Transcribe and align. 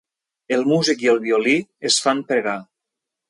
El 0.55 0.63
músic 0.71 1.03
i 1.07 1.11
el 1.11 1.19
violí 1.27 1.53
es 1.91 1.99
fan 2.07 2.25
pregar. 2.31 2.57